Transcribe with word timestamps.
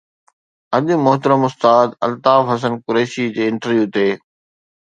اڄ 0.75 0.85
محترم 1.05 1.41
استاد 1.47 1.87
الطاف 2.07 2.41
حسن 2.51 2.73
قريشي 2.85 3.25
جي 3.35 3.43
انٽرويو 3.51 3.85
تي 3.93 4.09